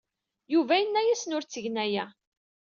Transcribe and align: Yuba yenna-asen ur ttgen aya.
Yuba 0.53 0.73
yenna-asen 0.79 1.35
ur 1.37 1.43
ttgen 1.45 1.77
aya. 1.85 2.05